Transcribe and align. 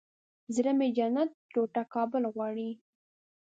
زړه 0.55 0.71
مې 0.77 0.87
جنت 0.97 1.31
ټوټه 1.51 1.83
کابل 1.93 2.23
غواړي 2.33 2.69